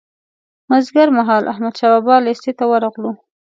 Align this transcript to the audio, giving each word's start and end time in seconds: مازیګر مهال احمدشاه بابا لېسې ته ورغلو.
مازیګر 0.69 1.07
مهال 1.17 1.43
احمدشاه 1.51 1.91
بابا 1.93 2.15
لېسې 2.25 2.51
ته 2.59 2.63
ورغلو. 2.71 3.11